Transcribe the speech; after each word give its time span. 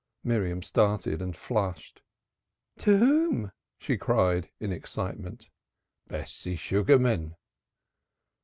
Miriam 0.23 0.63
started 0.63 1.21
and 1.21 1.35
flushed. 1.37 2.01
"To 2.79 2.97
whom?" 2.97 3.51
she 3.77 3.97
cried, 3.97 4.49
in 4.59 4.71
excitement. 4.71 5.47
"Bessie 6.07 6.55
Sugarman." 6.55 7.35